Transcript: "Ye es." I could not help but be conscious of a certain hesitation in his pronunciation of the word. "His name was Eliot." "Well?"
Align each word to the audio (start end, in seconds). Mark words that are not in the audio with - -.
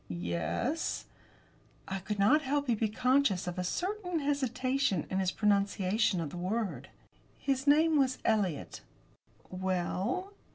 "Ye 0.07 0.33
es." 0.33 1.05
I 1.87 1.99
could 1.99 2.17
not 2.17 2.41
help 2.41 2.65
but 2.65 2.79
be 2.79 2.89
conscious 2.89 3.45
of 3.45 3.59
a 3.59 3.63
certain 3.63 4.17
hesitation 4.21 5.05
in 5.11 5.19
his 5.19 5.29
pronunciation 5.29 6.19
of 6.19 6.31
the 6.31 6.37
word. 6.37 6.89
"His 7.37 7.67
name 7.67 7.99
was 7.99 8.17
Eliot." 8.25 8.81
"Well?" 9.51 10.33